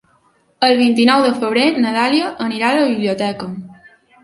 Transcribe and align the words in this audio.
El 0.67 0.71
vint-i-nou 0.79 1.25
de 1.25 1.33
febrer 1.43 1.67
na 1.85 1.93
Dàlia 1.99 2.33
anirà 2.47 2.73
a 2.73 2.79
la 2.81 2.91
biblioteca. 2.91 3.53